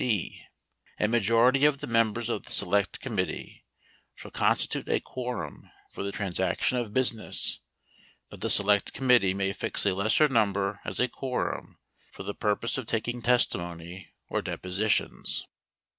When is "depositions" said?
14.41-15.45